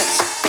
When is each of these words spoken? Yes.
Yes. 0.00 0.39